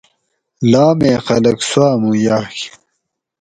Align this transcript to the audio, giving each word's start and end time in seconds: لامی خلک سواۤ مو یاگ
لامی 0.71 1.13
خلک 1.25 1.57
سواۤ 1.69 1.93
مو 2.01 2.11
یاگ 2.25 2.55